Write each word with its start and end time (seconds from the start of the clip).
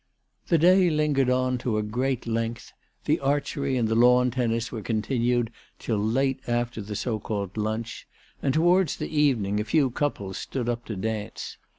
The 0.47 0.57
day 0.57 0.89
lingered 0.89 1.29
on 1.29 1.59
to 1.59 1.77
a 1.77 1.83
great 1.83 2.25
length. 2.25 2.73
The 3.05 3.19
archery 3.19 3.77
and 3.77 3.87
tLe 3.87 3.97
lawn 4.01 4.31
tennis 4.31 4.71
were 4.71 4.81
continued 4.81 5.51
till 5.77 5.99
late 5.99 6.39
after 6.47 6.81
the 6.81 6.95
so 6.95 7.19
called 7.19 7.55
lunch, 7.55 8.07
and 8.41 8.51
towards 8.51 8.95
the 8.95 9.15
evening 9.15 9.59
a 9.59 9.63
few 9.63 9.91
couples 9.91 10.39
stood 10.39 10.67
up 10.67 10.85
to 10.85 10.95
dance. 10.95 11.57